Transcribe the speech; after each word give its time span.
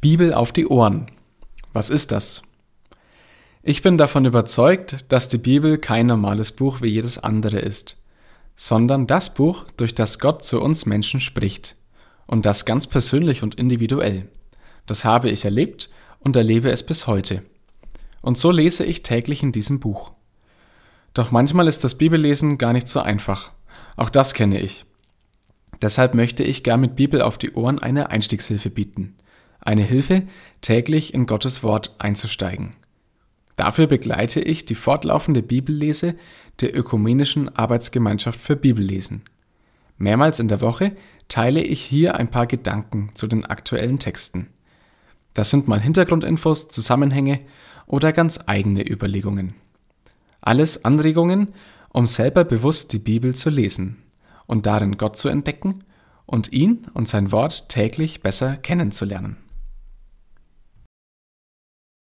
Bibel 0.00 0.32
auf 0.32 0.52
die 0.52 0.68
Ohren. 0.68 1.06
Was 1.72 1.90
ist 1.90 2.12
das? 2.12 2.42
Ich 3.64 3.82
bin 3.82 3.98
davon 3.98 4.26
überzeugt, 4.26 5.10
dass 5.12 5.26
die 5.26 5.38
Bibel 5.38 5.76
kein 5.76 6.06
normales 6.06 6.52
Buch 6.52 6.80
wie 6.82 6.86
jedes 6.86 7.18
andere 7.18 7.58
ist, 7.58 7.96
sondern 8.54 9.08
das 9.08 9.34
Buch, 9.34 9.64
durch 9.76 9.96
das 9.96 10.20
Gott 10.20 10.44
zu 10.44 10.60
uns 10.62 10.86
Menschen 10.86 11.18
spricht. 11.18 11.74
Und 12.28 12.46
das 12.46 12.64
ganz 12.64 12.86
persönlich 12.86 13.42
und 13.42 13.56
individuell. 13.56 14.28
Das 14.86 15.04
habe 15.04 15.30
ich 15.30 15.44
erlebt 15.44 15.90
und 16.20 16.36
erlebe 16.36 16.70
es 16.70 16.86
bis 16.86 17.08
heute. 17.08 17.42
Und 18.20 18.38
so 18.38 18.52
lese 18.52 18.84
ich 18.84 19.02
täglich 19.02 19.42
in 19.42 19.50
diesem 19.50 19.80
Buch. 19.80 20.12
Doch 21.12 21.32
manchmal 21.32 21.66
ist 21.66 21.82
das 21.82 21.98
Bibellesen 21.98 22.56
gar 22.56 22.72
nicht 22.72 22.86
so 22.86 23.00
einfach. 23.00 23.50
Auch 23.96 24.10
das 24.10 24.32
kenne 24.32 24.60
ich. 24.60 24.84
Deshalb 25.82 26.14
möchte 26.14 26.44
ich 26.44 26.62
gern 26.62 26.82
mit 26.82 26.94
Bibel 26.94 27.20
auf 27.20 27.36
die 27.36 27.54
Ohren 27.54 27.80
eine 27.80 28.10
Einstiegshilfe 28.10 28.70
bieten 28.70 29.16
eine 29.68 29.82
Hilfe, 29.82 30.22
täglich 30.62 31.12
in 31.12 31.26
Gottes 31.26 31.62
Wort 31.62 31.94
einzusteigen. 31.98 32.74
Dafür 33.56 33.86
begleite 33.86 34.40
ich 34.40 34.64
die 34.64 34.74
fortlaufende 34.74 35.42
Bibellese 35.42 36.14
der 36.60 36.74
Ökumenischen 36.74 37.54
Arbeitsgemeinschaft 37.54 38.40
für 38.40 38.56
Bibellesen. 38.56 39.24
Mehrmals 39.98 40.40
in 40.40 40.48
der 40.48 40.62
Woche 40.62 40.96
teile 41.28 41.62
ich 41.62 41.82
hier 41.82 42.14
ein 42.14 42.30
paar 42.30 42.46
Gedanken 42.46 43.10
zu 43.14 43.26
den 43.26 43.44
aktuellen 43.44 43.98
Texten. 43.98 44.48
Das 45.34 45.50
sind 45.50 45.68
mal 45.68 45.80
Hintergrundinfos, 45.80 46.70
Zusammenhänge 46.70 47.40
oder 47.86 48.12
ganz 48.12 48.40
eigene 48.46 48.88
Überlegungen. 48.88 49.52
Alles 50.40 50.86
Anregungen, 50.86 51.48
um 51.90 52.06
selber 52.06 52.44
bewusst 52.44 52.94
die 52.94 52.98
Bibel 52.98 53.34
zu 53.34 53.50
lesen 53.50 53.98
und 54.46 54.64
darin 54.64 54.96
Gott 54.96 55.18
zu 55.18 55.28
entdecken 55.28 55.84
und 56.24 56.52
ihn 56.52 56.86
und 56.94 57.06
sein 57.06 57.32
Wort 57.32 57.68
täglich 57.68 58.22
besser 58.22 58.56
kennenzulernen. 58.56 59.36